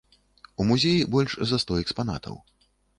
У 0.59 0.65
музеі 0.69 1.05
больш 1.17 1.37
за 1.53 1.63
сто 1.67 1.81
экспанатаў. 1.85 2.45